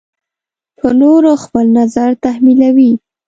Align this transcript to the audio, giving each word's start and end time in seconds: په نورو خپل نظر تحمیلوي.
په 0.79 0.87
نورو 1.01 1.31
خپل 1.43 1.65
نظر 1.79 2.09
تحمیلوي. 2.25 2.91